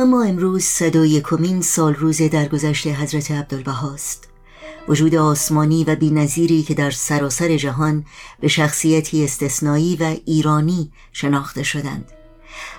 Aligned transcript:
و 0.00 0.04
ما 0.04 0.22
امروز 0.22 0.64
صد 0.64 0.96
و 0.96 1.04
یکمین 1.06 1.62
سال 1.62 1.94
روز 1.94 2.22
درگذشت 2.22 2.86
حضرت 2.86 3.30
عبدالبهاست 3.30 4.28
وجود 4.88 5.14
آسمانی 5.14 5.84
و 5.84 5.96
بینظیری 5.96 6.62
که 6.62 6.74
در 6.74 6.90
سراسر 6.90 7.56
جهان 7.56 8.04
به 8.40 8.48
شخصیتی 8.48 9.24
استثنایی 9.24 9.96
و 9.96 10.16
ایرانی 10.24 10.92
شناخته 11.12 11.62
شدند. 11.62 12.12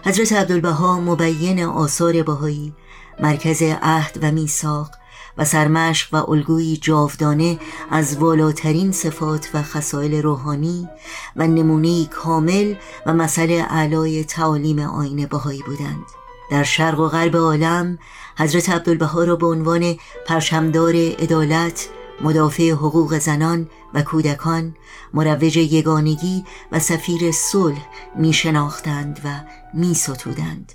حضرت 0.06 0.34
عبدالبها 0.34 1.00
مبین 1.00 1.64
آثار 1.64 2.24
بهایی 2.24 2.74
مرکز 3.20 3.62
عهد 3.62 4.20
و 4.22 4.32
میثاق 4.32 4.92
و 5.38 5.46
سرمشق 5.46 6.14
و 6.14 6.32
الگویی 6.32 6.78
جاودانه 6.78 7.60
از 7.92 8.18
والاترین 8.18 8.92
صفات 8.92 9.50
و 9.54 9.64
خصایل 9.64 10.22
روحانی 10.22 10.90
و 11.36 11.48
نمونه 11.48 12.06
کامل 12.06 12.76
و 13.06 13.14
مسئله 13.14 13.66
اعلای 13.70 14.24
تعالیم 14.24 14.80
آین 14.80 15.26
بهایی 15.26 15.64
بودند. 15.66 16.21
در 16.52 16.64
شرق 16.64 17.00
و 17.00 17.08
غرب 17.08 17.36
عالم 17.36 17.98
حضرت 18.38 18.70
عبدالبها 18.70 19.24
را 19.24 19.36
به 19.36 19.46
عنوان 19.48 19.96
پرشمدار 20.28 20.96
عدالت 20.96 21.90
مدافع 22.22 22.72
حقوق 22.72 23.18
زنان 23.18 23.70
و 23.94 24.02
کودکان 24.02 24.76
مروج 25.14 25.58
یگانگی 25.58 26.44
و 26.72 26.80
سفیر 26.80 27.32
صلح 27.32 27.88
می 28.16 28.34
شناختند 28.34 29.20
و 29.26 29.30
می 29.74 29.94
ستودند. 29.94 30.74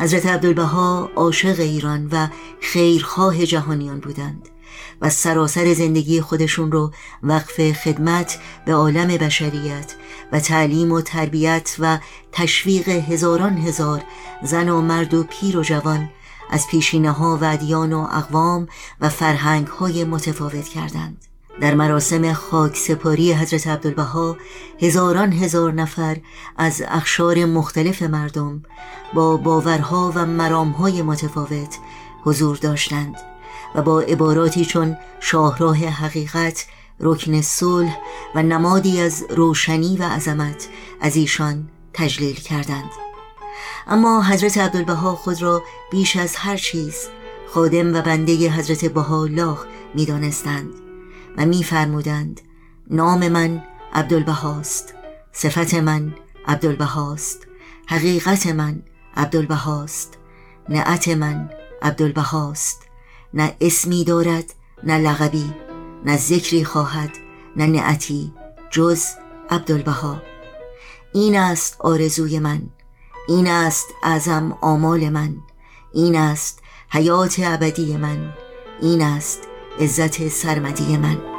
حضرت 0.00 0.26
عبدالبها 0.26 1.10
عاشق 1.16 1.60
ایران 1.60 2.08
و 2.12 2.28
خیرخواه 2.60 3.46
جهانیان 3.46 4.00
بودند 4.00 4.48
و 5.00 5.10
سراسر 5.10 5.74
زندگی 5.74 6.20
خودشون 6.20 6.72
رو 6.72 6.92
وقف 7.22 7.72
خدمت 7.72 8.38
به 8.66 8.74
عالم 8.74 9.08
بشریت 9.08 9.94
و 10.32 10.40
تعلیم 10.40 10.92
و 10.92 11.00
تربیت 11.00 11.76
و 11.78 11.98
تشویق 12.32 12.88
هزاران 12.88 13.58
هزار 13.58 14.02
زن 14.42 14.68
و 14.68 14.80
مرد 14.80 15.14
و 15.14 15.24
پیر 15.24 15.58
و 15.58 15.62
جوان 15.62 16.10
از 16.50 16.66
پیشینه 16.68 17.10
ها 17.10 17.38
و 17.40 17.44
ادیان 17.44 17.92
و 17.92 18.08
اقوام 18.12 18.68
و 19.00 19.08
فرهنگ 19.08 19.66
های 19.66 20.04
متفاوت 20.04 20.68
کردند. 20.68 21.24
در 21.60 21.74
مراسم 21.74 22.32
خاک 22.32 22.76
سپاری 22.76 23.32
حضرت 23.32 23.66
عبدالبها 23.66 24.36
هزاران 24.80 25.32
هزار 25.32 25.72
نفر 25.72 26.16
از 26.56 26.82
اخشار 26.88 27.44
مختلف 27.44 28.02
مردم 28.02 28.62
با 29.14 29.36
باورها 29.36 30.12
و 30.14 30.26
مرامهای 30.26 31.02
متفاوت 31.02 31.78
حضور 32.24 32.56
داشتند. 32.56 33.16
و 33.74 33.82
با 33.82 34.00
عباراتی 34.00 34.64
چون 34.64 34.96
شاهراه 35.20 35.76
حقیقت 35.76 36.66
رکن 37.00 37.40
صلح 37.40 37.98
و 38.34 38.42
نمادی 38.42 39.00
از 39.00 39.24
روشنی 39.30 39.96
و 39.96 40.02
عظمت 40.02 40.68
از 41.00 41.16
ایشان 41.16 41.68
تجلیل 41.92 42.34
کردند. 42.34 42.90
اما 43.86 44.22
حضرت 44.22 44.58
عبدالبها 44.58 45.14
خود 45.14 45.42
را 45.42 45.62
بیش 45.90 46.16
از 46.16 46.36
هر 46.36 46.56
چیز 46.56 47.08
خادم 47.48 47.94
و 47.94 48.02
بنده 48.02 48.50
حضرت 48.50 48.84
بها 48.84 49.28
می 49.94 50.06
دانستند 50.06 50.74
و 51.36 51.46
میفرمودند 51.46 52.40
نام 52.90 53.28
من 53.28 53.62
عبدالبهاست 53.94 54.94
صفت 55.32 55.74
من 55.74 56.14
عبدالبهاست 56.46 57.46
حقیقت 57.86 58.46
من 58.46 58.82
عبدالبهاست 59.16 60.18
نعت 60.68 61.08
من 61.08 61.50
عبدالبهاست. 61.82 62.87
نه 63.34 63.56
اسمی 63.60 64.04
دارد 64.04 64.54
نه 64.82 64.98
لغبی 64.98 65.54
نه 66.04 66.16
ذکری 66.16 66.64
خواهد 66.64 67.10
نه 67.56 67.66
نعتی 67.66 68.32
جز 68.70 69.04
عبدالبها. 69.50 70.22
این 71.14 71.38
است 71.38 71.76
آرزوی 71.80 72.38
من 72.38 72.62
این 73.28 73.46
است 73.46 73.86
اعظم 74.02 74.58
آمال 74.60 75.08
من 75.08 75.36
این 75.92 76.16
است 76.16 76.62
حیات 76.90 77.40
ابدی 77.44 77.96
من 77.96 78.32
این 78.80 79.02
است 79.02 79.42
عزت 79.80 80.28
سرمدی 80.28 80.96
من. 80.96 81.37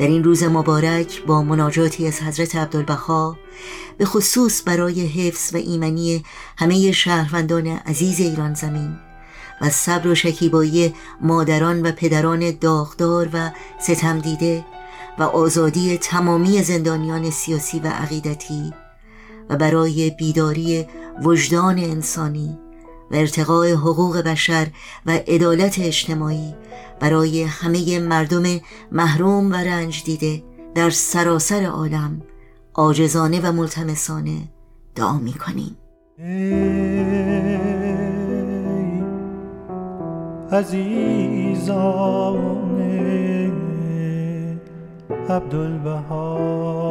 در 0.00 0.06
این 0.06 0.24
روز 0.24 0.42
مبارک 0.42 1.24
با 1.24 1.42
مناجاتی 1.42 2.06
از 2.06 2.22
حضرت 2.22 2.56
عبدالبها 2.56 3.38
به 3.98 4.04
خصوص 4.04 4.62
برای 4.66 5.06
حفظ 5.06 5.54
و 5.54 5.56
ایمنی 5.56 6.24
همه 6.58 6.92
شهروندان 6.92 7.66
عزیز 7.66 8.20
ایران 8.20 8.54
زمین 8.54 8.98
و 9.60 9.70
صبر 9.70 10.08
و 10.08 10.14
شکیبایی 10.14 10.94
مادران 11.20 11.82
و 11.82 11.92
پدران 11.92 12.50
داغدار 12.50 13.28
و 13.32 13.50
ستم 13.80 14.18
دیده 14.18 14.64
و 15.18 15.22
آزادی 15.22 15.98
تمامی 15.98 16.62
زندانیان 16.62 17.30
سیاسی 17.30 17.80
و 17.80 17.86
عقیدتی 17.86 18.72
و 19.50 19.56
برای 19.56 20.10
بیداری 20.10 20.86
وجدان 21.22 21.78
انسانی 21.78 22.58
و 23.10 23.14
ارتقاء 23.14 23.74
حقوق 23.74 24.18
بشر 24.18 24.66
و 25.06 25.10
عدالت 25.10 25.78
اجتماعی 25.78 26.54
برای 27.00 27.42
همه 27.42 27.98
مردم 27.98 28.60
محروم 28.92 29.52
و 29.52 29.54
رنج 29.54 30.04
دیده 30.04 30.42
در 30.74 30.90
سراسر 30.90 31.64
عالم 31.64 32.22
عاجزانه 32.74 33.40
و 33.40 33.52
ملتمسانه 33.52 34.38
دعا 34.94 35.18
می 35.18 35.32
کنیم 35.32 35.76
عزیزان 40.52 42.10
عبدالبها. 45.28 46.89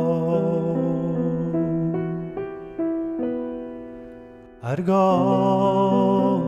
هرگاه 4.63 6.41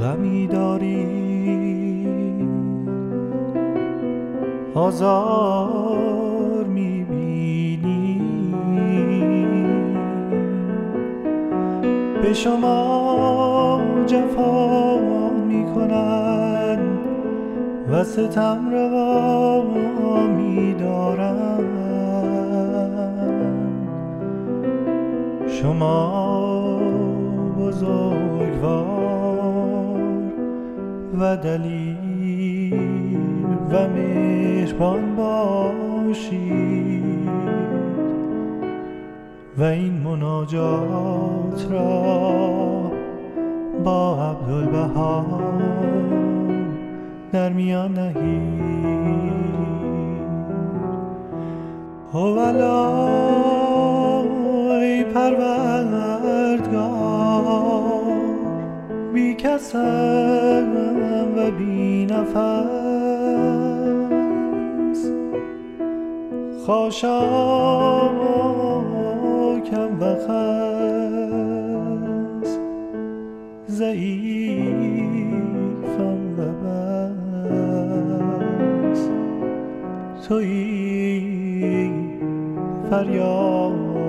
غمی 0.00 0.46
داری. 0.46 1.06
آزار 4.74 6.64
می‌بینی. 6.64 8.20
به 12.22 12.32
شما 12.32 13.80
جفا 14.06 15.30
می‌کنند 15.30 16.98
و 17.90 18.04
ستم 18.04 18.70
روا 18.70 19.62
میدارند 20.26 21.62
شما 25.48 26.51
بزرگوار 27.72 28.72
و 31.20 31.36
دلیل 31.36 32.74
و 33.70 33.88
مهربان 33.88 35.16
باشید 35.16 36.52
و 39.58 39.62
این 39.62 39.92
مناجات 39.92 41.66
را 41.70 42.92
با 43.84 44.30
عبدالبها 44.30 45.24
در 47.32 47.52
میان 47.52 47.98
نهید. 47.98 48.62
هوالای 52.12 53.02
پروردگار 55.04 55.71
کسم 59.52 60.72
و 61.36 61.50
بی 61.50 62.06
نفس 62.06 62.70
خاشاکم 66.66 67.12
و 70.00 70.02
خس. 70.14 70.32
ضعیفم 73.68 75.02
و 76.38 76.40
بس. 76.62 77.48
توی 80.28 81.90
فریاد. 82.90 84.01